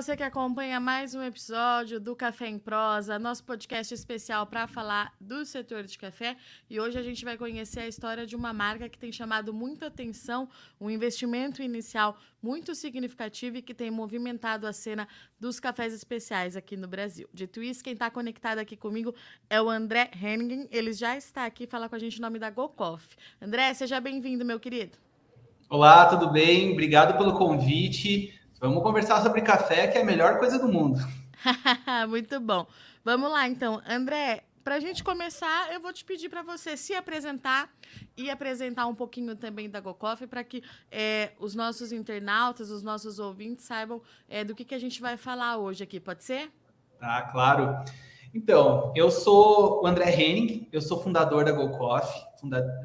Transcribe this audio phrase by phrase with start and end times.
[0.00, 5.12] Você que acompanha mais um episódio do Café em Prosa, nosso podcast especial para falar
[5.20, 6.38] do setor de café.
[6.70, 9.88] E hoje a gente vai conhecer a história de uma marca que tem chamado muita
[9.88, 10.48] atenção,
[10.80, 15.06] um investimento inicial muito significativo e que tem movimentado a cena
[15.38, 17.28] dos cafés especiais aqui no Brasil.
[17.34, 19.14] Dito isso, quem está conectado aqui comigo
[19.50, 20.66] é o André Henning.
[20.70, 23.06] Ele já está aqui falar com a gente em nome da GoCoff.
[23.38, 24.96] André, seja bem-vindo, meu querido.
[25.68, 26.72] Olá, tudo bem?
[26.72, 28.39] Obrigado pelo convite.
[28.60, 31.00] Vamos conversar sobre café, que é a melhor coisa do mundo.
[32.10, 32.66] Muito bom.
[33.02, 33.80] Vamos lá, então.
[33.88, 37.70] André, para a gente começar, eu vou te pedir para você se apresentar
[38.14, 43.18] e apresentar um pouquinho também da GoCoffee para que é, os nossos internautas, os nossos
[43.18, 45.98] ouvintes saibam é, do que, que a gente vai falar hoje aqui.
[45.98, 46.52] Pode ser?
[46.98, 47.82] Tá, claro.
[48.34, 52.22] Então, eu sou o André Henning, eu sou fundador da GoCoffee,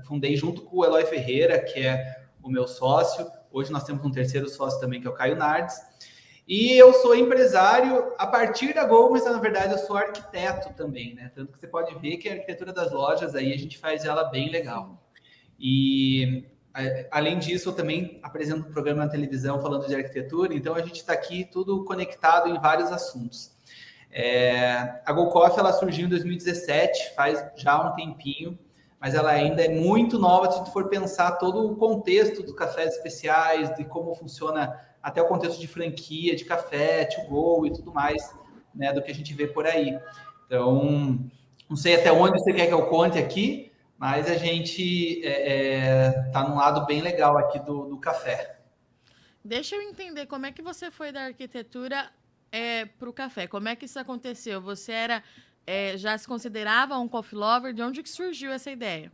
[0.05, 3.29] fundei junto com o Eloy Ferreira, que é o meu sócio.
[3.55, 5.77] Hoje nós temos um terceiro sócio também, que é o Caio Nardes.
[6.45, 11.15] E eu sou empresário a partir da Gol, mas na verdade eu sou arquiteto também,
[11.15, 11.31] né?
[11.33, 14.25] Tanto que você pode ver que a arquitetura das lojas aí a gente faz ela
[14.25, 15.01] bem legal.
[15.57, 16.43] E
[17.09, 20.97] além disso, eu também apresento um programa na televisão falando de arquitetura, então a gente
[20.97, 23.55] está aqui tudo conectado em vários assuntos.
[24.11, 28.59] É, a GoCoff ela surgiu em 2017, faz já um tempinho
[29.05, 33.71] mas ela ainda é muito nova se for pensar todo o contexto dos cafés especiais,
[33.75, 38.35] de como funciona até o contexto de franquia, de café, to go e tudo mais,
[38.73, 39.95] né, do que a gente vê por aí.
[40.47, 41.19] Então,
[41.69, 46.07] não sei até onde você quer que eu conte aqui, mas a gente está é,
[46.07, 48.57] é, tá num lado bem legal aqui do, do café.
[49.43, 52.09] Deixa eu entender como é que você foi da arquitetura
[52.51, 53.45] é, para o café.
[53.45, 54.59] Como é que isso aconteceu?
[54.61, 55.23] Você era
[55.65, 57.73] é, já se considerava um coffee lover?
[57.73, 59.11] De onde que surgiu essa ideia?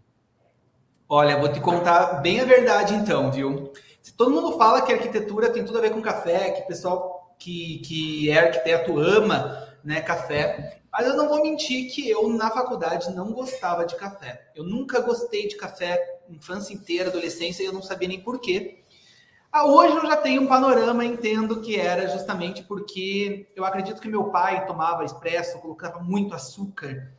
[1.08, 3.72] Olha, vou te contar bem a verdade então, viu?
[4.02, 7.36] Se todo mundo fala que arquitetura tem tudo a ver com café, que o pessoal
[7.38, 12.50] que, que é arquiteto ama né, café, mas eu não vou mentir que eu, na
[12.52, 14.50] faculdade, não gostava de café.
[14.54, 18.81] Eu nunca gostei de café, infância inteira, adolescência, e eu não sabia nem porquê.
[19.54, 24.08] Ah, hoje eu já tenho um panorama, entendo que era justamente porque eu acredito que
[24.08, 27.12] meu pai tomava expresso, colocava muito açúcar.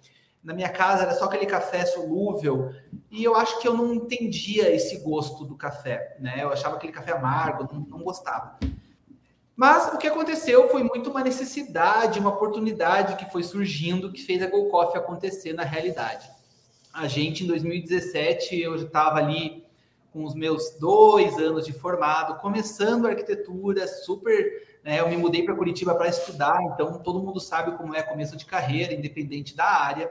[0.43, 2.73] Na minha casa era só aquele café solúvel
[3.11, 6.43] e eu acho que eu não entendia esse gosto do café, né?
[6.43, 8.59] Eu achava aquele café amargo, não, não gostava.
[9.55, 14.43] Mas o que aconteceu foi muito uma necessidade, uma oportunidade que foi surgindo que fez
[14.43, 16.31] a Go Coffee acontecer na realidade.
[16.95, 19.62] A gente, em 2017, eu estava ali
[20.13, 24.71] com os meus dois anos de formado, começando arquitetura, super.
[24.85, 28.37] Né, eu me mudei para Curitiba para estudar, então todo mundo sabe como é começo
[28.37, 30.11] de carreira, independente da área.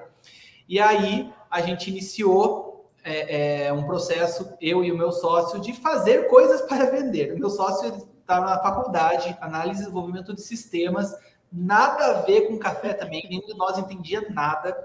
[0.67, 5.73] E aí a gente iniciou é, é, um processo, eu e o meu sócio, de
[5.73, 7.33] fazer coisas para vender.
[7.33, 11.13] O meu sócio estava na faculdade, análise e desenvolvimento de sistemas,
[11.51, 14.77] nada a ver com café também, nenhum de nós entendia nada.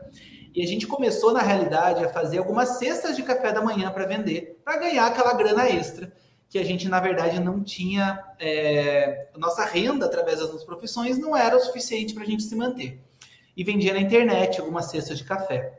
[0.56, 4.06] E a gente começou, na realidade, a fazer algumas cestas de café da manhã para
[4.06, 6.10] vender, para ganhar aquela grana extra,
[6.48, 8.24] que a gente, na verdade, não tinha.
[8.40, 12.56] É, nossa renda através das nossas profissões não era o suficiente para a gente se
[12.56, 12.98] manter.
[13.54, 15.78] E vendia na internet algumas cestas de café.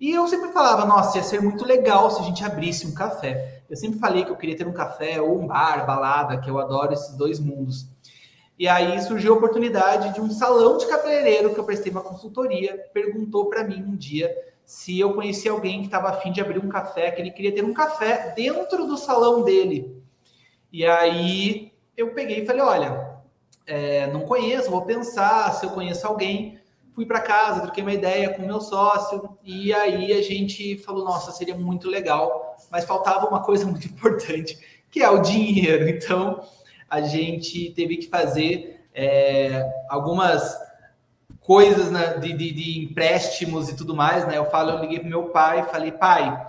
[0.00, 3.62] E eu sempre falava, nossa, ia ser muito legal se a gente abrisse um café.
[3.68, 6.60] Eu sempre falei que eu queria ter um café ou um bar, balada, que eu
[6.60, 7.88] adoro esses dois mundos.
[8.58, 12.78] E aí surgiu a oportunidade de um salão de cabeleireiro que eu prestei uma consultoria,
[12.92, 14.32] perguntou para mim um dia
[14.64, 17.64] se eu conhecia alguém que estava afim de abrir um café, que ele queria ter
[17.64, 20.02] um café dentro do salão dele.
[20.72, 23.14] E aí eu peguei e falei, olha,
[23.66, 26.58] é, não conheço, vou pensar se eu conheço alguém.
[26.94, 31.32] Fui para casa, troquei uma ideia com meu sócio e aí a gente falou, nossa,
[31.32, 34.56] seria muito legal, mas faltava uma coisa muito importante,
[34.90, 35.88] que é o dinheiro.
[35.88, 36.40] Então
[36.88, 40.56] a gente teve que fazer é, algumas
[41.40, 44.38] coisas né, de, de, de, empréstimos e tudo mais, né?
[44.38, 46.46] Eu falo, eu liguei pro meu pai falei, pai,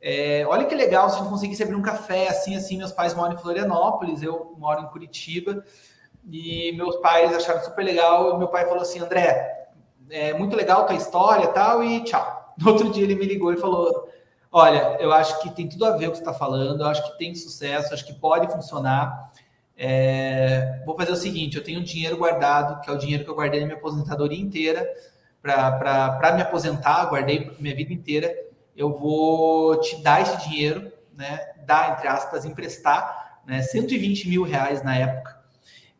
[0.00, 2.76] é, olha que legal se a gente conseguisse abrir um café assim, assim.
[2.78, 5.64] Meus pais moram em Florianópolis, eu moro em Curitiba,
[6.28, 8.38] e meus pais acharam super legal.
[8.38, 9.68] Meu pai falou assim, André,
[10.10, 12.40] é muito legal tua história tal, e tchau.
[12.58, 14.10] No outro dia ele me ligou e falou,
[14.52, 17.02] olha, eu acho que tem tudo a ver o que você está falando, eu acho
[17.02, 19.32] que tem sucesso, acho que pode funcionar.
[19.76, 23.30] É, vou fazer o seguinte: eu tenho um dinheiro guardado, que é o dinheiro que
[23.30, 24.86] eu guardei na minha aposentadoria inteira,
[25.40, 28.32] para me aposentar, guardei minha vida inteira.
[28.76, 31.40] Eu vou te dar esse dinheiro, né?
[31.66, 33.60] Dar, entre aspas, emprestar, né?
[33.62, 35.36] 120 mil reais na época,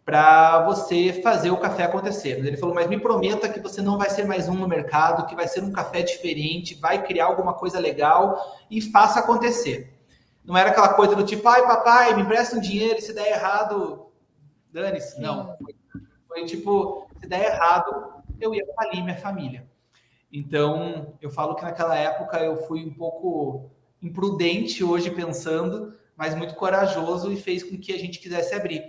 [0.04, 2.38] para você fazer o café acontecer.
[2.38, 5.34] Ele falou: Mas me prometa que você não vai ser mais um no mercado, que
[5.34, 8.40] vai ser um café diferente, vai criar alguma coisa legal
[8.70, 9.91] e faça acontecer.
[10.44, 14.12] Não era aquela coisa do tipo, ai, papai, me empresta um dinheiro se der errado,
[14.72, 15.20] Dane-se.
[15.20, 15.56] Não.
[15.58, 15.74] Foi,
[16.26, 19.68] foi tipo, se der errado, eu ia falir minha família.
[20.32, 26.54] Então, eu falo que naquela época eu fui um pouco imprudente hoje pensando, mas muito
[26.54, 28.82] corajoso e fez com que a gente quisesse abrir.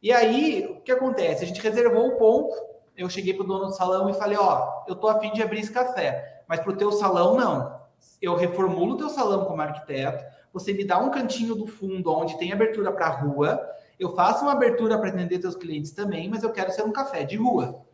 [0.00, 1.42] E aí, o que acontece?
[1.42, 2.54] A gente reservou o ponto,
[2.96, 5.60] eu cheguei para o dono do salão e falei, ó, eu tô afim de abrir
[5.60, 7.80] esse café, mas para o teu salão, não.
[8.22, 10.24] Eu reformulo o teu salão como arquiteto,
[10.56, 13.60] você me dá um cantinho do fundo onde tem abertura para a rua,
[14.00, 17.24] eu faço uma abertura para atender teus clientes também, mas eu quero ser um café
[17.24, 17.84] de rua.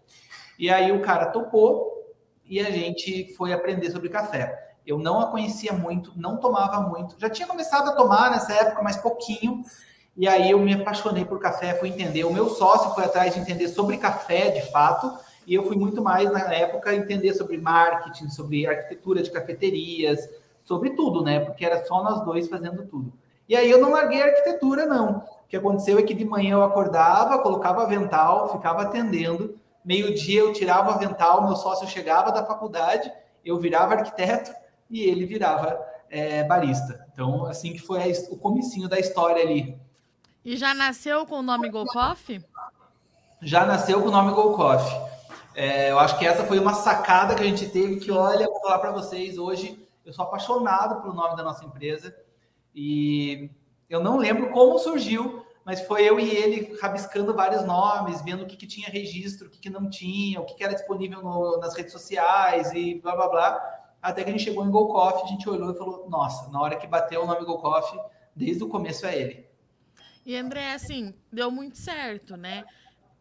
[0.56, 2.14] E aí o cara topou,
[2.46, 4.76] e a gente foi aprender sobre café.
[4.86, 7.16] Eu não a conhecia muito, não tomava muito.
[7.18, 9.64] Já tinha começado a tomar nessa época, mas pouquinho.
[10.16, 12.22] E aí eu me apaixonei por café, fui entender.
[12.22, 15.12] O meu sócio foi atrás de entender sobre café, de fato,
[15.48, 20.28] e eu fui muito mais na época entender sobre marketing, sobre arquitetura de cafeterias,
[20.64, 21.40] sobre tudo, né?
[21.40, 23.12] Porque era só nós dois fazendo tudo.
[23.48, 25.18] E aí eu não larguei a arquitetura, não.
[25.18, 30.52] O que aconteceu é que de manhã eu acordava, colocava avental, ficava atendendo, Meio-dia eu
[30.52, 33.12] tirava o avental, meu sócio chegava da faculdade,
[33.44, 34.52] eu virava arquiteto
[34.88, 37.04] e ele virava é, barista.
[37.12, 39.76] Então, assim que foi a, o comecinho da história ali.
[40.44, 42.40] E já nasceu com o nome Golkoff?
[43.40, 44.88] Já nasceu com o nome Golkoff.
[45.54, 48.60] É, eu acho que essa foi uma sacada que a gente teve que, olha, vou
[48.60, 52.16] falar para vocês, hoje eu sou apaixonado pelo nome da nossa empresa
[52.74, 53.50] e
[53.88, 58.46] eu não lembro como surgiu, mas foi eu e ele rabiscando vários nomes, vendo o
[58.46, 61.58] que, que tinha registro, o que, que não tinha, o que, que era disponível no,
[61.58, 63.82] nas redes sociais e blá blá blá.
[64.00, 66.76] Até que a gente chegou em Golcoff, a gente olhou e falou: nossa, na hora
[66.76, 67.96] que bateu o nome Golcoff,
[68.34, 69.46] desde o começo é ele.
[70.24, 72.64] E André, assim, deu muito certo, né?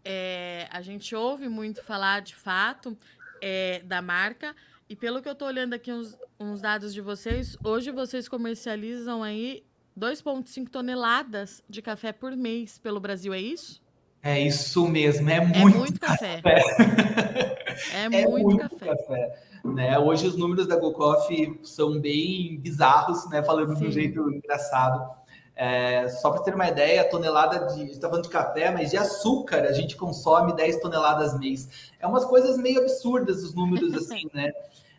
[0.04, 2.98] É, a gente ouve muito falar de fato
[3.42, 4.56] é, da marca.
[4.92, 9.24] E pelo que eu tô olhando aqui uns, uns dados de vocês, hoje vocês comercializam
[9.24, 9.64] aí
[9.98, 13.82] 2,5 toneladas de café por mês pelo Brasil, é isso?
[14.22, 16.42] É isso mesmo, é, é muito, muito café.
[16.42, 17.62] café.
[17.94, 18.86] É, é, muito, muito café.
[18.86, 19.40] café.
[19.64, 19.98] Né?
[19.98, 23.42] Hoje os números da GoCoffee são bem bizarros, né?
[23.42, 23.84] falando Sim.
[23.84, 25.10] de um jeito engraçado.
[25.56, 27.74] É, só para ter uma ideia, a tonelada de.
[27.74, 31.92] A gente está falando de café, mas de açúcar a gente consome 10 toneladas mês.
[32.00, 34.52] É umas coisas meio absurdas os números assim, né?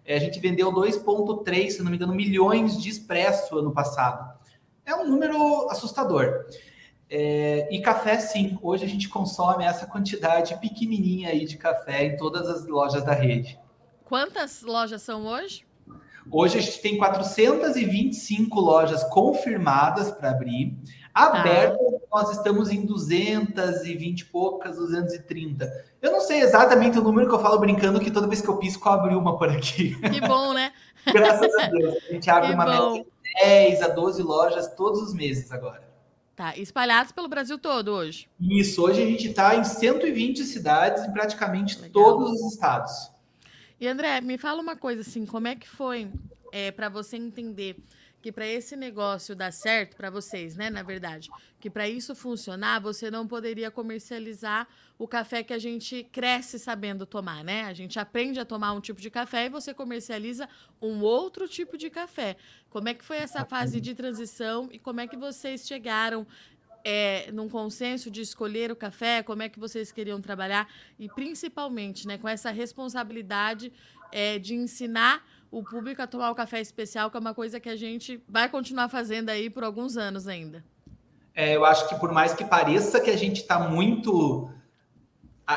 [0.05, 4.43] É, a gente vendeu 2,3, se não me engano, milhões de expresso ano passado
[4.85, 6.47] é um número assustador.
[7.09, 8.59] É, e café, sim.
[8.63, 13.13] Hoje a gente consome essa quantidade pequenininha aí de café em todas as lojas da
[13.13, 13.59] rede.
[14.05, 15.65] Quantas lojas são hoje?
[16.31, 20.77] Hoje a gente tem 425 lojas confirmadas para abrir.
[21.14, 22.06] Abertas, ah.
[22.11, 25.85] nós estamos em 220 e poucas, 230.
[26.00, 28.56] Eu não sei exatamente o número que eu falo brincando, que toda vez que eu
[28.56, 29.94] pisco, eu abro uma por aqui.
[30.00, 30.73] Que bom, né?
[31.12, 31.97] Graças a Deus.
[32.09, 32.94] A gente abre que uma bom.
[32.94, 33.11] meta
[33.43, 35.91] 10 a 12 lojas todos os meses agora.
[36.35, 38.29] Tá, espalhados pelo Brasil todo hoje.
[38.41, 41.93] Isso, hoje a gente está em 120 cidades, em praticamente Legal.
[41.93, 43.12] todos os estados.
[43.79, 46.11] E André, me fala uma coisa assim, como é que foi
[46.53, 47.76] é, para você entender
[48.23, 51.29] que para esse negócio dar certo para vocês, né, na verdade,
[51.59, 57.05] que para isso funcionar, você não poderia comercializar o café que a gente cresce sabendo
[57.05, 57.65] tomar, né?
[57.65, 60.49] A gente aprende a tomar um tipo de café e você comercializa
[60.81, 62.37] um outro tipo de café.
[62.70, 66.25] Como é que foi essa fase de transição e como é que vocês chegaram
[66.85, 70.69] é, num consenso de escolher o café, como é que vocês queriam trabalhar
[70.99, 73.73] e principalmente, né, com essa responsabilidade
[74.13, 77.69] é, de ensinar o público a tomar o café especial, que é uma coisa que
[77.69, 80.65] a gente vai continuar fazendo aí por alguns anos ainda.
[81.35, 84.51] É, eu acho que por mais que pareça que a gente está muito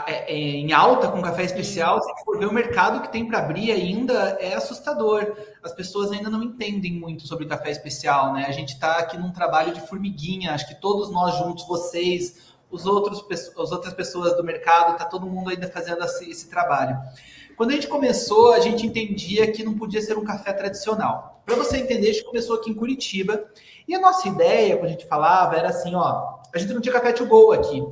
[0.05, 3.39] é, é, em alta com café especial, se for ver o mercado que tem para
[3.39, 5.33] abrir ainda é assustador.
[5.63, 8.45] As pessoas ainda não entendem muito sobre café especial, né?
[8.47, 10.53] A gente está aqui num trabalho de formiguinha.
[10.53, 15.25] Acho que todos nós juntos, vocês, os outros, as outras pessoas do mercado, tá todo
[15.25, 16.97] mundo ainda fazendo esse, esse trabalho.
[17.55, 21.41] Quando a gente começou, a gente entendia que não podia ser um café tradicional.
[21.45, 23.45] Para você entender, a gente começou aqui em Curitiba
[23.87, 26.93] e a nossa ideia, quando a gente falava, era assim, ó, a gente não tinha
[26.93, 27.83] café to go aqui.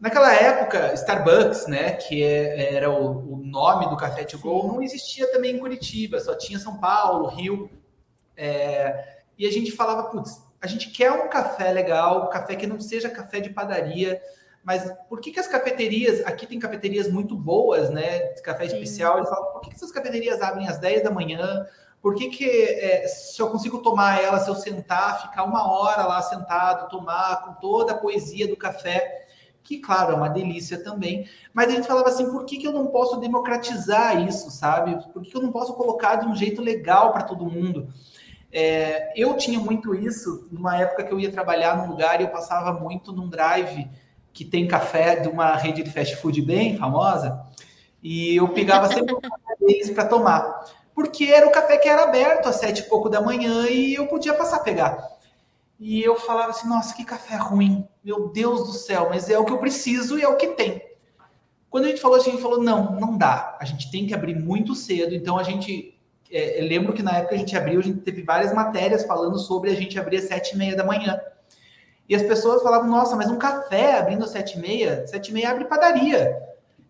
[0.00, 4.80] Naquela época, Starbucks, né, que é, era o, o, nome do café to go, não
[4.80, 7.70] existia também em Curitiba, só tinha São Paulo, Rio.
[8.36, 12.66] É, e a gente falava, putz, a gente quer um café legal, um café que
[12.66, 14.20] não seja café de padaria,
[14.68, 18.18] mas por que, que as cafeterias, aqui tem cafeterias muito boas, né?
[18.44, 21.66] Café especial, eles falam, por que, que essas cafeterias abrem às 10 da manhã?
[22.02, 26.04] Por que, que é, se eu consigo tomar ela, se eu sentar, ficar uma hora
[26.04, 29.26] lá sentado, tomar com toda a poesia do café,
[29.64, 32.72] que, claro, é uma delícia também, mas a gente falava assim, por que, que eu
[32.72, 35.02] não posso democratizar isso, sabe?
[35.14, 37.88] Por que, que eu não posso colocar de um jeito legal para todo mundo?
[38.52, 42.28] É, eu tinha muito isso numa época que eu ia trabalhar num lugar e eu
[42.28, 43.88] passava muito num drive
[44.38, 47.44] que tem café de uma rede de fast food bem famosa,
[48.00, 50.64] e eu pegava sempre um café deles para tomar.
[50.94, 54.06] Porque era o café que era aberto às sete e pouco da manhã e eu
[54.06, 54.96] podia passar a pegar.
[55.80, 57.84] E eu falava assim, nossa, que café ruim.
[58.04, 60.82] Meu Deus do céu, mas é o que eu preciso e é o que tem.
[61.68, 63.58] Quando a gente falou assim, a gente falou, não, não dá.
[63.60, 65.16] A gente tem que abrir muito cedo.
[65.16, 65.98] Então a gente.
[66.30, 69.70] É, lembro que na época a gente abriu, a gente teve várias matérias falando sobre
[69.70, 71.18] a gente abrir às sete e meia da manhã.
[72.08, 75.34] E as pessoas falavam, nossa, mas um café abrindo às sete e meia, sete e
[75.34, 76.36] meia abre padaria.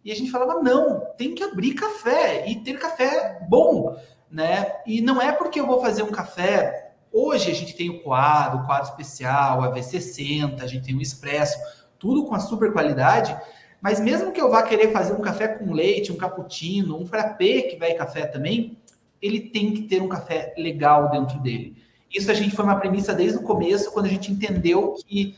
[0.05, 3.97] E a gente falava, não, tem que abrir café e ter café bom,
[4.31, 4.77] né?
[4.87, 6.93] E não é porque eu vou fazer um café.
[7.13, 11.03] Hoje a gente tem o quadro, o quadro especial, a V60, a gente tem o
[11.03, 11.59] expresso,
[11.99, 13.37] tudo com a super qualidade.
[13.81, 17.63] Mas mesmo que eu vá querer fazer um café com leite, um cappuccino, um frappé
[17.63, 18.79] que vai café também,
[19.21, 21.77] ele tem que ter um café legal dentro dele.
[22.13, 25.37] Isso a gente foi uma premissa desde o começo, quando a gente entendeu que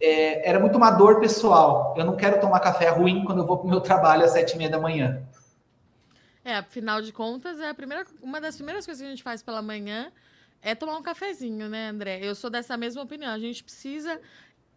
[0.00, 1.94] é, era muito uma dor pessoal.
[1.96, 4.54] Eu não quero tomar café ruim quando eu vou para o meu trabalho às sete
[4.54, 5.22] e meia da manhã.
[6.44, 9.42] É, afinal de contas, é a primeira, uma das primeiras coisas que a gente faz
[9.42, 10.12] pela manhã
[10.62, 12.20] é tomar um cafezinho, né, André?
[12.22, 13.32] Eu sou dessa mesma opinião.
[13.32, 14.20] A gente precisa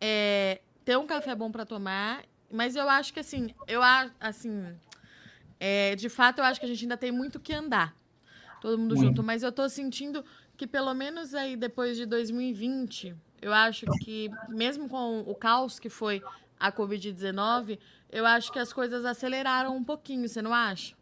[0.02, 3.82] é, ter um café bom para tomar, mas eu acho que assim, eu
[4.20, 4.66] assim,
[5.60, 7.96] é, de fato, eu acho que a gente ainda tem muito que andar,
[8.62, 9.10] todo mundo muito.
[9.10, 9.24] junto.
[9.24, 10.26] Mas eu estou sentindo
[10.60, 15.88] que pelo menos aí depois de 2020 eu acho que, mesmo com o caos que
[15.88, 16.22] foi
[16.60, 17.80] a Covid-19,
[18.12, 20.94] eu acho que as coisas aceleraram um pouquinho, você não acha?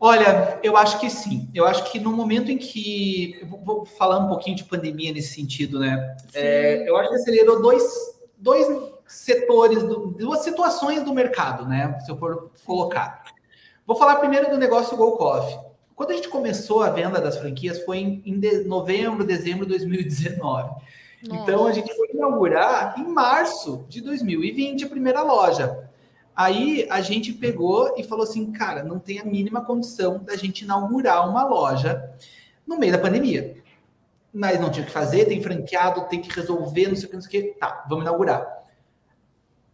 [0.00, 1.48] Olha, eu acho que sim.
[1.54, 3.40] Eu acho que no momento em que.
[3.64, 6.16] Vou falar um pouquinho de pandemia nesse sentido, né?
[6.34, 7.84] É, eu acho que acelerou dois,
[8.36, 8.66] dois
[9.06, 9.80] setores,
[10.18, 11.96] duas situações do mercado, né?
[12.00, 13.22] Se eu for colocar.
[13.86, 15.71] Vou falar primeiro do negócio Go Coffee.
[16.02, 19.70] Quando a gente começou a venda das franquias foi em, em de, novembro, dezembro de
[19.70, 20.36] 2019.
[20.42, 20.82] Nossa.
[21.22, 25.88] Então a gente foi inaugurar em março de 2020 a primeira loja.
[26.34, 30.62] Aí a gente pegou e falou assim, cara, não tem a mínima condição da gente
[30.62, 32.12] inaugurar uma loja
[32.66, 33.62] no meio da pandemia.
[34.34, 37.14] Mas não tinha o que fazer, tem franqueado, tem que resolver, não sei o que,
[37.14, 37.60] não sei o que.
[37.60, 38.44] Tá, vamos inaugurar.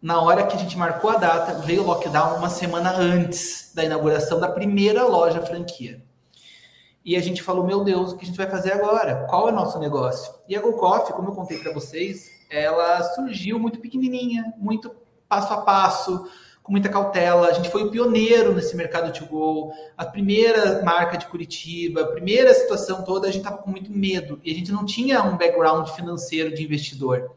[0.03, 3.83] Na hora que a gente marcou a data, veio o lockdown uma semana antes da
[3.83, 6.07] inauguração da primeira loja franquia.
[7.05, 9.27] E a gente falou, meu Deus, o que a gente vai fazer agora?
[9.29, 10.35] Qual é o nosso negócio?
[10.49, 14.95] E a GoCoffee, como eu contei para vocês, ela surgiu muito pequenininha, muito
[15.29, 16.29] passo a passo,
[16.63, 17.49] com muita cautela.
[17.49, 22.07] A gente foi o pioneiro nesse mercado to go, a primeira marca de Curitiba, a
[22.09, 25.37] primeira situação toda, a gente estava com muito medo e a gente não tinha um
[25.37, 27.31] background financeiro de investidor.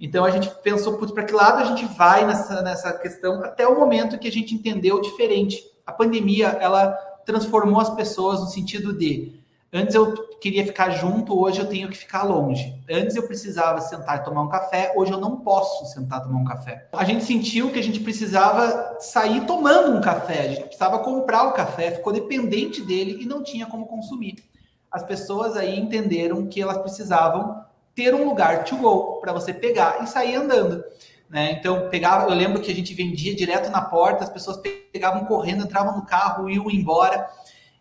[0.00, 3.78] Então a gente pensou, para que lado a gente vai nessa, nessa questão até o
[3.78, 5.62] momento que a gente entendeu diferente.
[5.84, 9.40] A pandemia, ela transformou as pessoas no sentido de
[9.72, 12.74] antes eu queria ficar junto, hoje eu tenho que ficar longe.
[12.90, 16.40] Antes eu precisava sentar e tomar um café, hoje eu não posso sentar e tomar
[16.40, 16.88] um café.
[16.92, 21.44] A gente sentiu que a gente precisava sair tomando um café, a gente precisava comprar
[21.44, 24.44] o café, ficou dependente dele e não tinha como consumir.
[24.90, 27.64] As pessoas aí entenderam que elas precisavam
[27.94, 30.84] ter um lugar to go para você pegar e sair andando.
[31.32, 31.52] Né?
[31.52, 34.58] Então, pegava, eu lembro que a gente vendia direto na porta, as pessoas
[34.92, 37.26] pegavam correndo, entravam no carro, iam embora.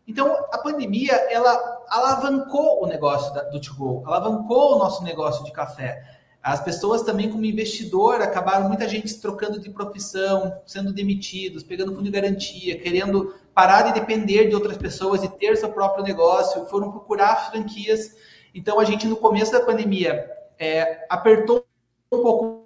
[0.08, 5.52] Então, a pandemia, ela alavancou o negócio da, do to-go, alavancou o nosso negócio de
[5.52, 6.02] café.
[6.42, 12.06] As pessoas também, como investidor, acabaram muita gente trocando de profissão, sendo demitidos, pegando fundo
[12.06, 16.90] de garantia, querendo parar de depender de outras pessoas e ter seu próprio negócio, foram
[16.90, 18.16] procurar franquias.
[18.56, 20.26] Então, a gente, no começo da pandemia,
[20.58, 21.66] é, apertou
[22.14, 22.61] um pouco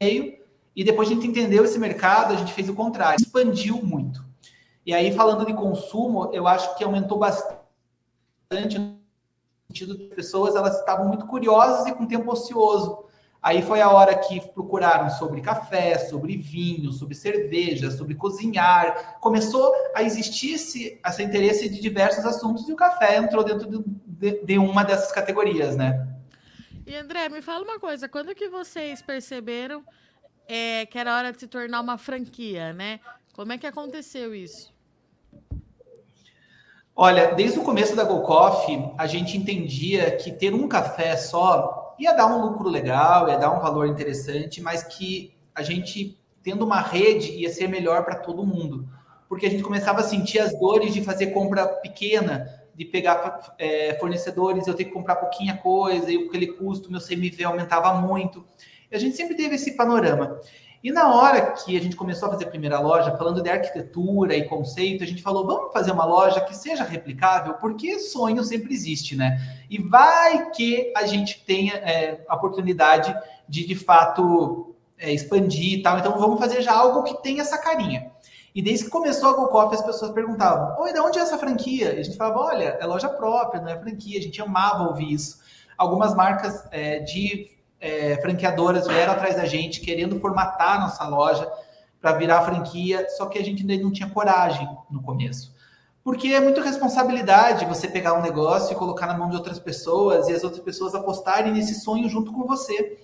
[0.00, 0.38] meio,
[0.74, 4.24] e depois a gente entendeu esse mercado, a gente fez o contrário, expandiu muito.
[4.86, 8.98] E aí, falando de consumo, eu acho que aumentou bastante no
[9.68, 13.04] sentido de pessoas, elas estavam muito curiosas e com tempo ocioso.
[13.42, 19.18] Aí foi a hora que procuraram sobre café, sobre vinho, sobre cerveja, sobre cozinhar.
[19.20, 24.44] Começou a existir esse, esse interesse de diversos assuntos e o café entrou dentro de,
[24.44, 26.06] de uma dessas categorias, né?
[26.90, 29.84] E André, me fala uma coisa, quando que vocês perceberam
[30.48, 32.98] é, que era hora de se tornar uma franquia, né?
[33.32, 34.74] Como é que aconteceu isso?
[36.96, 41.94] Olha, desde o começo da Go Coffee, a gente entendia que ter um café só
[41.96, 46.64] ia dar um lucro legal, ia dar um valor interessante, mas que a gente, tendo
[46.64, 48.88] uma rede, ia ser melhor para todo mundo.
[49.28, 53.94] Porque a gente começava a sentir as dores de fazer compra pequena, de pegar é,
[54.00, 58.44] fornecedores, eu ter que comprar pouquinha coisa, e aquele custo, meu CMV aumentava muito.
[58.90, 60.40] E a gente sempre teve esse panorama.
[60.82, 64.34] E na hora que a gente começou a fazer a primeira loja, falando de arquitetura
[64.34, 68.72] e conceito, a gente falou, vamos fazer uma loja que seja replicável, porque sonho sempre
[68.72, 69.38] existe, né?
[69.68, 73.14] E vai que a gente tenha é, a oportunidade
[73.46, 77.58] de, de fato, é, expandir e tal, então vamos fazer já algo que tenha essa
[77.58, 78.10] carinha.
[78.54, 81.94] E desde que começou a GoCoffee, as pessoas perguntavam: Oi, de onde é essa franquia?
[81.94, 84.18] E a gente falava: Olha, é loja própria, não é franquia.
[84.18, 85.38] A gente amava ouvir isso.
[85.78, 91.50] Algumas marcas é, de é, franqueadoras vieram atrás da gente, querendo formatar a nossa loja
[92.00, 95.54] para virar franquia, só que a gente ainda não tinha coragem no começo.
[96.02, 100.28] Porque é muita responsabilidade você pegar um negócio e colocar na mão de outras pessoas
[100.28, 102.98] e as outras pessoas apostarem nesse sonho junto com você.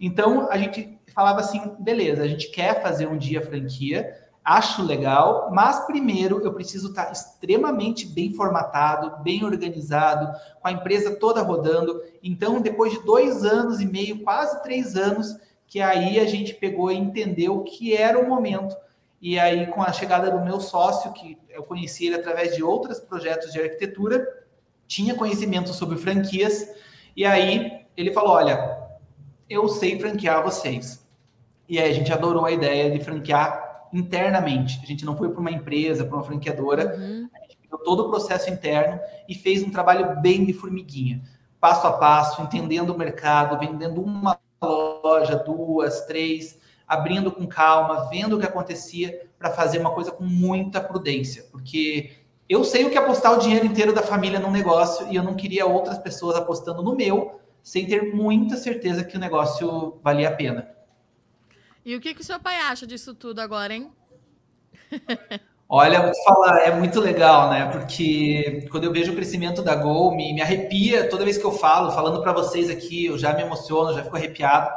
[0.00, 4.12] Então a gente falava assim: beleza, a gente quer fazer um dia franquia,
[4.44, 11.14] acho legal, mas primeiro eu preciso estar extremamente bem formatado, bem organizado, com a empresa
[11.16, 12.02] toda rodando.
[12.22, 16.90] Então, depois de dois anos e meio, quase três anos, que aí a gente pegou
[16.90, 18.76] e entendeu que era o momento.
[19.20, 22.98] E aí, com a chegada do meu sócio, que eu conheci ele através de outros
[22.98, 24.26] projetos de arquitetura,
[24.88, 26.68] tinha conhecimento sobre franquias,
[27.16, 28.78] e aí ele falou: Olha,
[29.48, 31.06] eu sei franquear vocês.
[31.68, 34.80] E aí a gente adorou a ideia de franquear internamente.
[34.82, 36.96] A gente não foi para uma empresa, para uma franqueadora.
[36.96, 37.28] Uhum.
[37.34, 41.22] A gente pegou todo o processo interno e fez um trabalho bem de formiguinha,
[41.60, 48.36] passo a passo, entendendo o mercado, vendendo uma loja, duas, três, abrindo com calma, vendo
[48.36, 52.12] o que acontecia para fazer uma coisa com muita prudência, porque
[52.48, 55.22] eu sei o que é apostar o dinheiro inteiro da família num negócio e eu
[55.22, 60.28] não queria outras pessoas apostando no meu sem ter muita certeza que o negócio valia
[60.28, 60.68] a pena.
[61.84, 63.90] E o que, que o seu pai acha disso tudo agora, hein?
[65.68, 67.70] Olha, vou falar, é muito legal, né?
[67.72, 71.52] Porque quando eu vejo o crescimento da Gol, me, me arrepia toda vez que eu
[71.52, 74.70] falo, falando para vocês aqui, eu já me emociono, já fico arrepiado,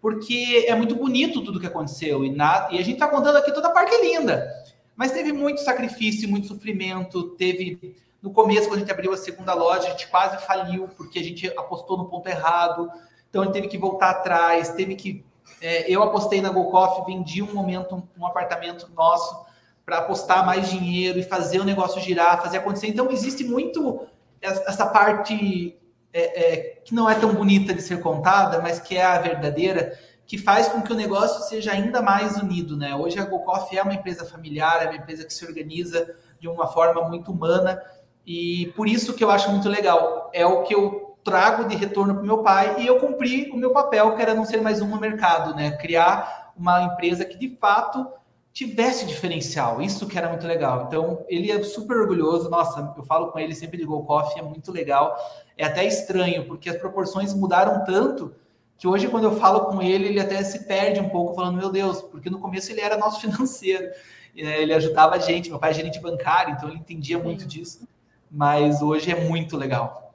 [0.00, 3.52] porque é muito bonito tudo que aconteceu e, na, e a gente está contando aqui
[3.52, 4.48] toda a parte linda,
[4.94, 9.52] mas teve muito sacrifício, muito sofrimento, teve no começo quando a gente abriu a segunda
[9.52, 12.88] loja, a gente quase faliu porque a gente apostou no ponto errado,
[13.28, 15.24] então a gente teve que voltar atrás, teve que
[15.60, 19.44] é, eu apostei na GoCoff, vendi um momento um, um apartamento nosso
[19.84, 22.88] para apostar mais dinheiro e fazer o negócio girar, fazer acontecer.
[22.88, 24.06] Então, existe muito
[24.40, 25.76] essa parte
[26.12, 29.98] é, é, que não é tão bonita de ser contada, mas que é a verdadeira,
[30.26, 32.76] que faz com que o negócio seja ainda mais unido.
[32.76, 32.94] Né?
[32.94, 36.68] Hoje a GoCoff é uma empresa familiar, é uma empresa que se organiza de uma
[36.68, 37.82] forma muito humana,
[38.26, 40.30] e por isso que eu acho muito legal.
[40.32, 43.56] É o que eu trago de retorno para o meu pai e eu cumpri o
[43.56, 45.72] meu papel, que era não ser mais um no mercado, né?
[45.72, 48.06] Criar uma empresa que de fato
[48.52, 49.80] tivesse diferencial.
[49.80, 50.84] Isso que era muito legal.
[50.86, 52.50] Então, ele é super orgulhoso.
[52.50, 55.16] Nossa, eu falo com ele sempre de Go Coffee, é muito legal.
[55.56, 58.34] É até estranho, porque as proporções mudaram tanto
[58.76, 61.70] que hoje, quando eu falo com ele, ele até se perde um pouco, falando, meu
[61.70, 63.90] Deus, porque no começo ele era nosso financeiro.
[64.34, 67.86] Ele ajudava a gente, meu pai é gerente bancário, então ele entendia muito disso.
[68.30, 70.09] Mas hoje é muito legal.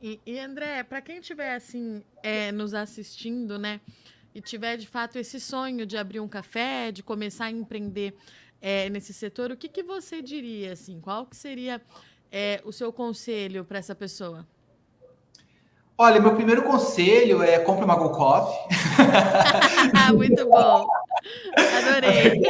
[0.00, 3.80] E, e André, para quem estiver assim é, nos assistindo, né,
[4.34, 8.14] e tiver de fato esse sonho de abrir um café, de começar a empreender
[8.60, 11.00] é, nesse setor, o que, que você diria assim?
[11.00, 11.80] Qual que seria
[12.30, 14.46] é, o seu conselho para essa pessoa?
[15.98, 18.58] Olha, meu primeiro conselho é compre uma Go Coffee.
[20.14, 20.86] Muito bom.
[21.78, 22.42] Adorei.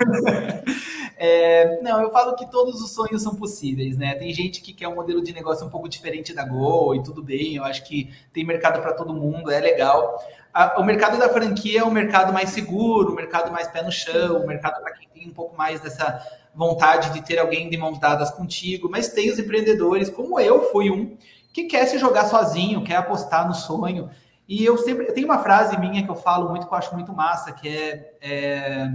[1.22, 4.14] É, não, eu falo que todos os sonhos são possíveis, né?
[4.14, 7.22] Tem gente que quer um modelo de negócio um pouco diferente da Go e tudo
[7.22, 7.56] bem.
[7.56, 10.18] Eu acho que tem mercado para todo mundo, é legal.
[10.50, 13.92] A, o mercado da franquia é um mercado mais seguro, um mercado mais pé no
[13.92, 17.76] chão, um mercado para quem tem um pouco mais dessa vontade de ter alguém de
[17.76, 18.88] mãos dadas contigo.
[18.90, 21.18] Mas tem os empreendedores, como eu fui um,
[21.52, 24.08] que quer se jogar sozinho, quer apostar no sonho.
[24.48, 26.94] E eu sempre eu tenho uma frase minha que eu falo muito, que eu acho
[26.94, 28.90] muito massa, que é, é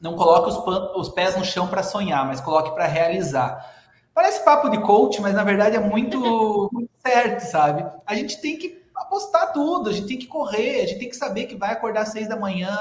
[0.00, 0.56] não coloque os,
[0.96, 3.74] os pés no chão para sonhar, mas coloque para realizar.
[4.14, 6.18] Parece papo de coach, mas na verdade é muito,
[6.72, 7.86] muito certo, sabe?
[8.06, 11.16] A gente tem que apostar tudo, a gente tem que correr, a gente tem que
[11.16, 12.78] saber que vai acordar às seis da manhã,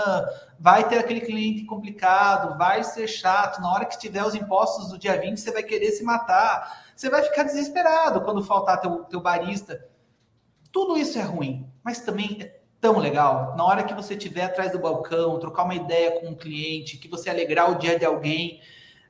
[0.58, 4.97] vai ter aquele cliente complicado, vai ser chato, na hora que tiver os impostos do
[4.97, 9.19] dia 20, você vai querer se matar, você vai ficar desesperado quando faltar teu, teu
[9.19, 9.86] barista.
[10.71, 12.54] Tudo isso é ruim, mas também é
[12.86, 13.56] tão legal.
[13.58, 17.08] Na hora que você estiver atrás do balcão, trocar uma ideia com um cliente, que
[17.08, 18.62] você alegrar o dia de alguém,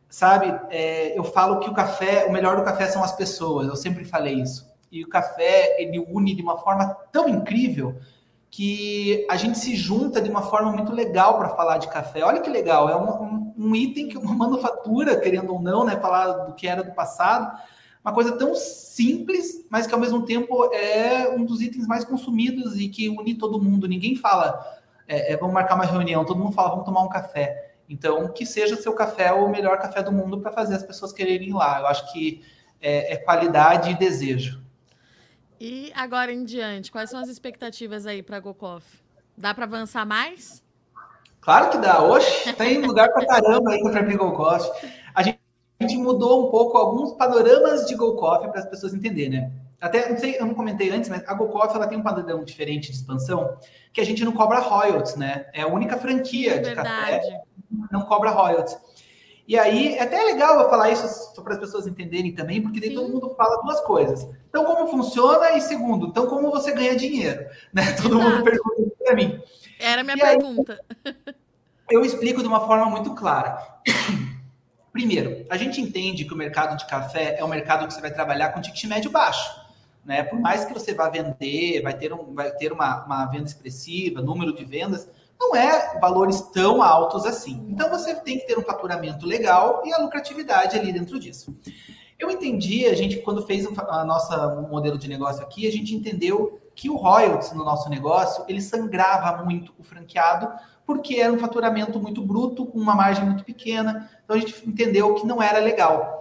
[0.08, 0.48] sabe?
[0.70, 3.68] É, eu falo que o café, o melhor do café são as pessoas.
[3.68, 4.66] Eu sempre falei isso.
[4.90, 8.00] E o café ele une de uma forma tão incrível
[8.50, 12.24] que a gente se junta de uma forma muito legal para falar de café.
[12.24, 15.98] Olha que legal, é um, um, um item que uma manufatura, querendo ou não, né,
[15.98, 17.60] falar do que era do passado,
[18.06, 22.80] uma coisa tão simples, mas que ao mesmo tempo é um dos itens mais consumidos
[22.80, 23.88] e que une todo mundo.
[23.88, 24.64] Ninguém fala,
[25.08, 27.74] é, é, vamos marcar uma reunião, todo mundo fala, vamos tomar um café.
[27.90, 31.50] Então, que seja seu café o melhor café do mundo para fazer as pessoas quererem
[31.50, 31.80] ir lá.
[31.80, 32.44] Eu acho que
[32.80, 34.62] é, é qualidade e desejo.
[35.60, 38.86] E agora em diante, quais são as expectativas aí para a GoCoff?
[39.36, 40.64] Dá para avançar mais?
[41.46, 42.02] Claro que dá.
[42.02, 44.72] Oxe, tem lugar para caramba ainda para abrir Go Coffee.
[45.05, 45.05] A
[45.88, 49.30] gente, a gente, mudou um pouco alguns panoramas de Go Coffee para as pessoas entenderem,
[49.30, 49.52] né?
[49.80, 52.44] Até, não sei, eu não comentei antes, mas a Go Coffee ela tem um padrão
[52.44, 53.58] diferente de expansão,
[53.94, 55.46] que a gente não cobra royalties, né?
[55.54, 57.22] É a única franquia é de verdade.
[57.22, 57.42] café
[57.92, 58.78] não cobra royalties.
[59.48, 62.90] E aí, é até legal eu falar isso para as pessoas entenderem também, porque daí
[62.90, 62.96] Sim.
[62.96, 64.28] todo mundo fala duas coisas.
[64.50, 65.52] Então, como funciona?
[65.52, 67.46] E segundo, então, como você ganha dinheiro?
[67.72, 67.84] Né?
[68.02, 68.32] Todo Exato.
[68.32, 69.40] mundo pergunta para mim.
[69.80, 70.80] Era a minha e pergunta.
[71.06, 71.14] Aí,
[71.92, 73.60] eu explico de uma forma muito clara.
[74.96, 78.14] Primeiro, a gente entende que o mercado de café é um mercado que você vai
[78.14, 79.54] trabalhar com ticket médio baixo.
[80.06, 80.24] Né?
[80.24, 84.22] Por mais que você vá vender, vai ter, um, vai ter uma, uma venda expressiva,
[84.22, 87.62] número de vendas, não é valores tão altos assim.
[87.68, 91.54] Então você tem que ter um faturamento legal e a lucratividade ali dentro disso.
[92.18, 96.58] Eu entendi, a gente quando fez a nossa modelo de negócio aqui, a gente entendeu
[96.74, 100.50] que o royalties no nosso negócio, ele sangrava muito o franqueado,
[100.86, 104.10] porque era um faturamento muito bruto, com uma margem muito pequena.
[104.24, 106.20] Então a gente entendeu que não era legal.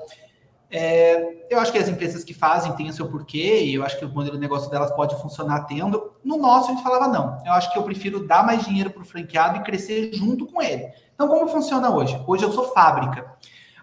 [0.71, 3.97] É, eu acho que as empresas que fazem têm o seu porquê, e eu acho
[3.97, 6.13] que o modelo de negócio delas pode funcionar tendo.
[6.25, 7.41] No nosso, a gente falava não.
[7.47, 10.61] Eu acho que eu prefiro dar mais dinheiro para o franqueado e crescer junto com
[10.61, 10.89] ele.
[11.15, 12.21] Então, como funciona hoje?
[12.27, 13.37] Hoje eu sou fábrica.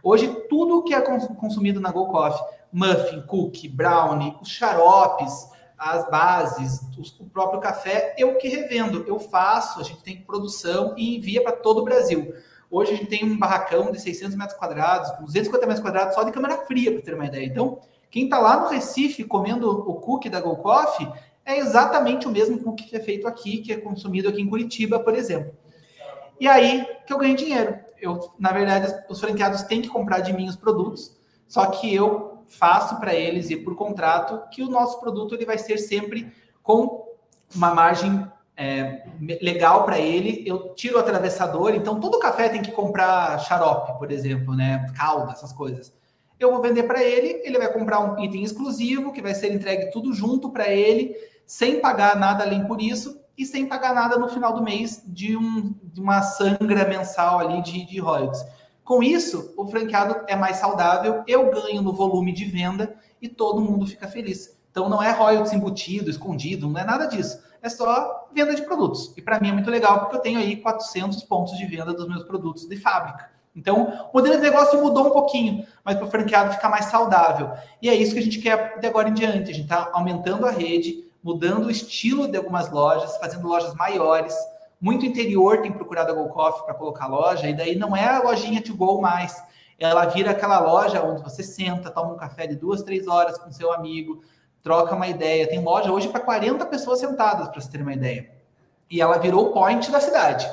[0.03, 5.47] Hoje, tudo que é consumido na Go Coffee, muffin, cookie, brownie, os xaropes,
[5.81, 6.79] as bases,
[7.19, 9.03] o próprio café, eu que revendo.
[9.07, 12.35] Eu faço, a gente tem produção e envia para todo o Brasil.
[12.69, 16.31] Hoje a gente tem um barracão de 600 metros quadrados, 250 metros quadrados só de
[16.31, 17.43] câmera fria, para ter uma ideia.
[17.43, 17.79] Então,
[18.11, 21.11] quem está lá no Recife comendo o cookie da Go Coffee
[21.43, 24.99] é exatamente o mesmo cookie que é feito aqui, que é consumido aqui em Curitiba,
[24.99, 25.51] por exemplo.
[26.39, 27.79] E aí que eu ganho dinheiro.
[27.99, 31.17] Eu, na verdade, os franqueados têm que comprar de mim os produtos,
[31.47, 35.57] só que eu faço para eles e por contrato que o nosso produto ele vai
[35.57, 37.07] ser sempre com
[37.55, 39.03] uma margem é,
[39.41, 44.11] legal para ele, eu tiro o atravessador, então todo café tem que comprar xarope, por
[44.11, 44.85] exemplo, né?
[44.95, 45.93] Calda, essas coisas.
[46.39, 49.91] Eu vou vender para ele, ele vai comprar um item exclusivo que vai ser entregue
[49.91, 54.27] tudo junto para ele, sem pagar nada além por isso e sem pagar nada no
[54.27, 58.45] final do mês de, um, de uma sangra mensal ali de, de royalties.
[58.83, 63.61] Com isso, o franqueado é mais saudável, eu ganho no volume de venda e todo
[63.61, 64.57] mundo fica feliz.
[64.71, 69.13] Então não é royalties embutido, escondido, não é nada disso é só venda de produtos.
[69.15, 72.07] E para mim é muito legal porque eu tenho aí 400 pontos de venda dos
[72.07, 73.29] meus produtos de fábrica.
[73.55, 77.51] Então, o modelo de negócio mudou um pouquinho, mas para o franqueado ficar mais saudável.
[77.81, 79.51] E é isso que a gente quer de agora em diante.
[79.51, 84.33] A gente está aumentando a rede, mudando o estilo de algumas lojas, fazendo lojas maiores.
[84.81, 88.19] Muito interior tem procurado a Go Coffee para colocar loja, e daí não é a
[88.19, 89.41] lojinha to go mais.
[89.77, 93.51] Ela vira aquela loja onde você senta, toma um café de duas, três horas com
[93.51, 94.23] seu amigo,
[94.63, 95.47] troca uma ideia.
[95.47, 98.31] Tem loja hoje para 40 pessoas sentadas, para você ter uma ideia.
[98.89, 100.49] E ela virou o point da cidade.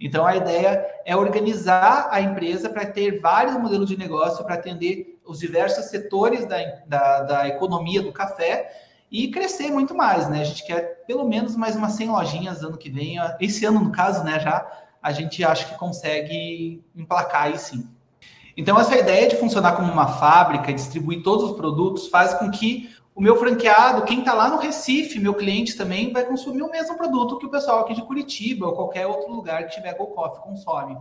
[0.00, 5.20] Então a ideia é organizar a empresa para ter vários modelos de negócio para atender
[5.24, 8.70] os diversos setores da, da, da, economia do café
[9.14, 10.40] e crescer muito mais, né?
[10.40, 13.14] A gente quer pelo menos mais umas 100 lojinhas ano que vem.
[13.38, 14.66] Esse ano, no caso, né, já
[15.00, 17.88] a gente acha que consegue emplacar aí sim.
[18.56, 22.90] Então, essa ideia de funcionar como uma fábrica, distribuir todos os produtos, faz com que
[23.14, 26.96] o meu franqueado, quem está lá no Recife, meu cliente também, vai consumir o mesmo
[26.96, 30.42] produto que o pessoal aqui de Curitiba ou qualquer outro lugar que tiver Go Coffee
[30.42, 30.98] consome.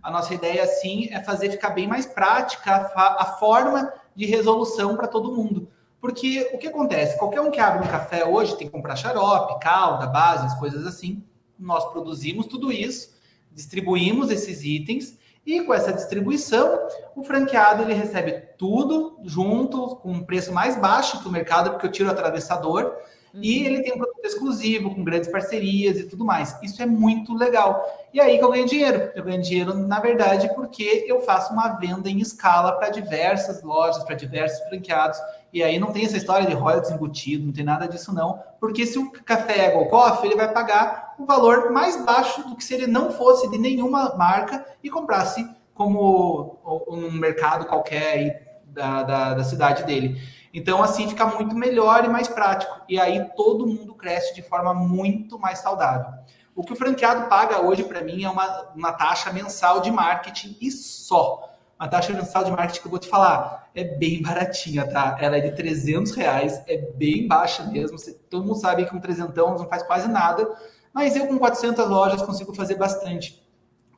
[0.00, 4.96] A nossa ideia, assim, é fazer ficar bem mais prática a, a forma de resolução
[4.96, 5.68] para todo mundo.
[6.00, 7.18] Porque o que acontece?
[7.18, 11.24] Qualquer um que abre um café hoje tem que comprar xarope, calda, bases, coisas assim.
[11.58, 13.16] Nós produzimos tudo isso,
[13.52, 16.78] distribuímos esses itens e com essa distribuição,
[17.16, 21.86] o franqueado ele recebe tudo junto, com um preço mais baixo que o mercado, porque
[21.86, 22.92] eu tiro o atravessador,
[23.34, 23.40] uhum.
[23.42, 26.56] e ele tem um produto exclusivo, com grandes parcerias e tudo mais.
[26.62, 27.84] Isso é muito legal.
[28.12, 29.10] E aí que eu ganho dinheiro.
[29.14, 34.02] Eu ganho dinheiro, na verdade, porque eu faço uma venda em escala para diversas lojas,
[34.04, 35.18] para diversos franqueados.
[35.52, 38.42] E aí não tem essa história de royalties embutido, não tem nada disso não.
[38.60, 42.46] Porque se o café é Go Coffee, ele vai pagar o um valor mais baixo
[42.48, 48.62] do que se ele não fosse de nenhuma marca e comprasse como um mercado qualquer
[48.66, 50.20] da, da, da cidade dele.
[50.52, 52.80] Então, assim, fica muito melhor e mais prático.
[52.88, 56.12] E aí todo mundo cresce de forma muito mais saudável.
[56.54, 60.56] O que o franqueado paga hoje para mim é uma, uma taxa mensal de marketing
[60.60, 64.84] e só a taxa mensal de marketing que eu vou te falar é bem baratinha,
[64.90, 65.16] tá?
[65.20, 67.96] Ela é de 300 reais, é bem baixa mesmo.
[67.96, 70.52] Você, todo mundo sabe que com 300 não faz quase nada,
[70.92, 73.40] mas eu com 400 lojas consigo fazer bastante.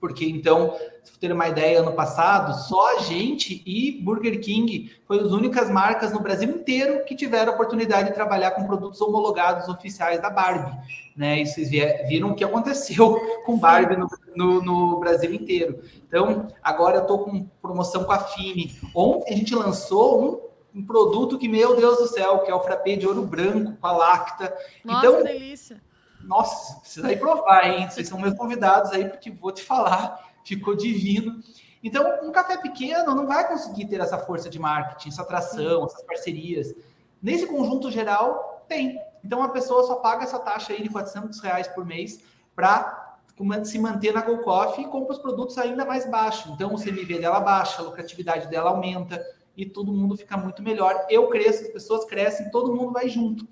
[0.00, 5.26] Porque então, se ter uma ideia, ano passado, só a gente e Burger King foram
[5.26, 9.68] as únicas marcas no Brasil inteiro que tiveram a oportunidade de trabalhar com produtos homologados
[9.68, 10.74] oficiais da Barbie.
[11.14, 11.42] Né?
[11.42, 11.68] E vocês
[12.08, 15.80] viram o que aconteceu com Barbie no, no, no Brasil inteiro.
[16.08, 18.74] Então, agora eu estou com promoção com a Fini.
[18.94, 22.62] Ontem a gente lançou um, um, produto que, meu Deus do céu, que é o
[22.62, 24.56] frappé de ouro branco com a Lacta.
[24.82, 25.89] Nossa, então, delícia!
[26.22, 27.88] Nossa, precisa ir provar, hein?
[27.88, 31.40] Vocês são meus convidados aí, porque vou te falar, ficou divino.
[31.82, 36.02] Então, um café pequeno não vai conseguir ter essa força de marketing, essa atração, essas
[36.02, 36.74] parcerias.
[37.22, 39.00] Nesse conjunto geral, tem.
[39.24, 42.20] Então, a pessoa só paga essa taxa aí de 400 reais por mês
[42.54, 43.16] para
[43.64, 46.52] se manter na GoCoffee e compra os produtos ainda mais baixos.
[46.52, 49.24] Então, o CMV dela baixa, a lucratividade dela aumenta
[49.56, 51.06] e todo mundo fica muito melhor.
[51.08, 53.48] Eu cresço, as pessoas crescem, todo mundo vai junto.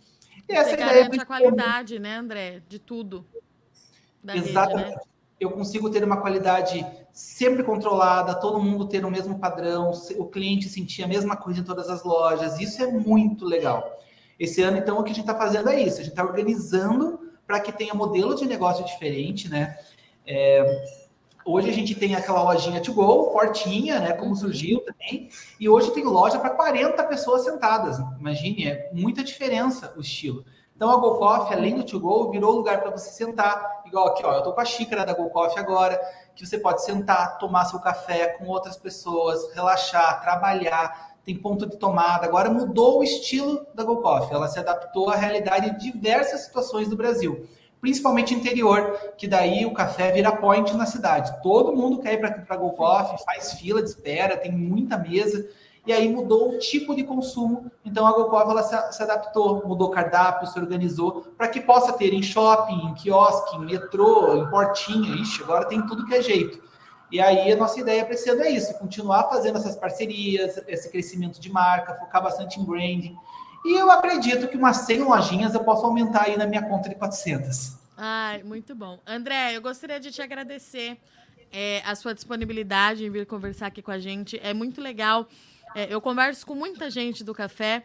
[0.49, 2.63] E essa Você ideia garante a qualidade, né, André?
[2.69, 3.27] De tudo.
[4.27, 4.85] Exatamente.
[4.85, 5.03] Rede, né?
[5.39, 10.69] Eu consigo ter uma qualidade sempre controlada, todo mundo ter o mesmo padrão, o cliente
[10.69, 12.59] sentir a mesma coisa em todas as lojas.
[12.59, 13.99] Isso é muito legal.
[14.39, 16.01] Esse ano, então, o que a gente está fazendo é isso.
[16.01, 19.79] A gente está organizando para que tenha modelo de negócio diferente, né?
[20.27, 20.85] É,
[21.49, 24.13] hoje a gente tem aquela lojinha to go, portinha, né?
[24.13, 25.31] Como surgiu também.
[25.59, 27.99] E hoje tem loja para 40 pessoas sentadas.
[28.21, 30.45] Imagine, é muita diferença o estilo.
[30.77, 33.83] Então a GoCoffee, além do to go, virou lugar para você sentar.
[33.87, 35.99] Igual aqui, ó, eu tô com a xícara da GoCoffee agora,
[36.37, 41.17] que você pode sentar, tomar seu café com outras pessoas, relaxar, trabalhar.
[41.25, 42.27] Tem ponto de tomada.
[42.27, 44.35] Agora mudou o estilo da GoCoffee.
[44.35, 47.49] Ela se adaptou à realidade de diversas situações do Brasil
[47.81, 51.33] principalmente interior, que daí o café vira point na cidade.
[51.43, 55.49] Todo mundo quer ir para Go Coffee, faz fila de espera, tem muita mesa,
[55.87, 57.71] e aí mudou o tipo de consumo.
[57.85, 61.93] Então a Go Coffee ela se, se adaptou, mudou cardápio, se organizou para que possa
[61.93, 65.17] ter em shopping, em quiosque, em metrô, em portinha.
[65.17, 66.69] Ixi, agora tem tudo que é jeito.
[67.11, 70.91] E aí a nossa ideia para esse ano é isso, continuar fazendo essas parcerias, esse
[70.91, 73.17] crescimento de marca, focar bastante em branding.
[73.65, 76.95] E eu acredito que umas 100 lojinhas eu posso aumentar aí na minha conta de
[76.95, 77.77] 400.
[77.97, 79.01] Ai, muito bom.
[79.07, 80.99] André, eu gostaria de te agradecer
[81.53, 84.39] é, a sua disponibilidade em vir conversar aqui com a gente.
[84.43, 85.29] É muito legal.
[85.75, 87.85] É, eu converso com muita gente do café,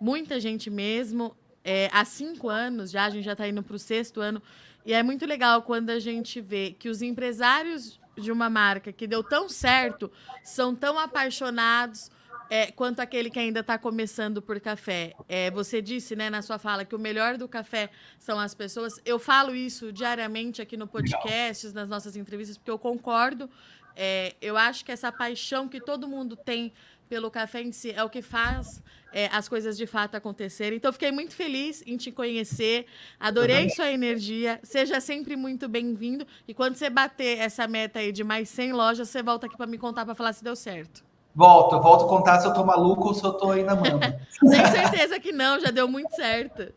[0.00, 1.36] muita gente mesmo.
[1.62, 4.42] É, há cinco anos já, a gente já está indo para o sexto ano.
[4.84, 9.06] E é muito legal quando a gente vê que os empresários de uma marca que
[9.06, 10.10] deu tão certo
[10.42, 12.10] são tão apaixonados
[12.50, 16.58] é, quanto aquele que ainda está começando por café, é, você disse né, na sua
[16.58, 19.00] fala que o melhor do café são as pessoas.
[19.04, 23.48] Eu falo isso diariamente aqui no podcast, nas nossas entrevistas, porque eu concordo.
[23.94, 26.72] É, eu acho que essa paixão que todo mundo tem
[27.08, 28.82] pelo café em si é o que faz
[29.12, 30.76] é, as coisas de fato acontecerem.
[30.76, 32.86] Então, fiquei muito feliz em te conhecer.
[33.18, 34.58] Adorei sua energia.
[34.64, 36.26] Seja sempre muito bem-vindo.
[36.48, 39.66] E quando você bater essa meta aí de mais 100 lojas, você volta aqui para
[39.68, 41.09] me contar para falar se deu certo.
[41.34, 44.00] Volto, eu volto contar se eu tô maluco ou se eu tô ainda mando.
[44.40, 46.72] Tenho certeza que não, já deu muito certo.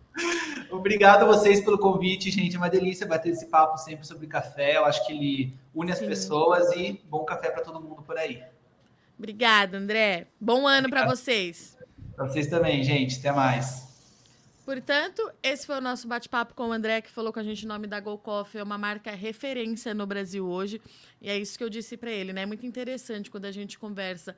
[0.71, 2.55] Obrigado a vocês pelo convite, gente.
[2.55, 4.77] É uma delícia bater esse papo sempre sobre café.
[4.77, 6.07] Eu acho que ele une as Sim.
[6.07, 8.43] pessoas e bom café para todo mundo por aí.
[9.17, 10.27] Obrigada, André.
[10.39, 11.77] Bom ano para vocês.
[12.15, 13.19] Para vocês também, gente.
[13.19, 13.92] Até mais.
[14.65, 17.67] Portanto, esse foi o nosso bate-papo com o André, que falou com a gente o
[17.67, 20.81] nome da Go Coffee, é uma marca referência no Brasil hoje.
[21.21, 22.43] E é isso que eu disse para ele, né?
[22.43, 24.35] É muito interessante quando a gente conversa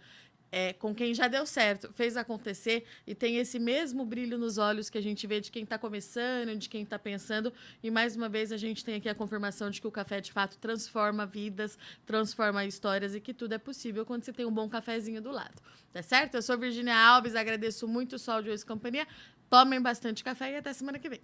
[0.52, 4.90] é, com quem já deu certo, fez acontecer e tem esse mesmo brilho nos olhos
[4.90, 7.52] que a gente vê de quem está começando, de quem está pensando.
[7.84, 10.32] E mais uma vez a gente tem aqui a confirmação de que o café de
[10.32, 14.70] fato transforma vidas, transforma histórias e que tudo é possível quando você tem um bom
[14.70, 15.62] cafezinho do lado.
[15.92, 16.36] Tá certo?
[16.36, 19.08] Eu sou Virginia Alves, agradeço muito o Sol de Hoje Companhia.
[19.50, 21.22] Tomem bastante café e até semana que vem.